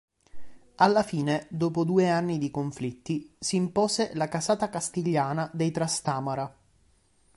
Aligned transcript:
Alla 0.77 1.03
fine, 1.03 1.45
dopo 1.51 1.83
due 1.83 2.09
anni 2.09 2.39
di 2.39 2.49
conflitti, 2.49 3.35
si 3.37 3.55
impose 3.57 4.09
la 4.15 4.29
casata 4.29 4.67
castigliana 4.67 5.47
dei 5.53 5.69
Trastámara. 5.69 6.57